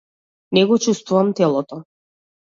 Не 0.57 0.61
го 0.71 0.77
чуствувам 0.85 1.29
телото. 1.39 1.79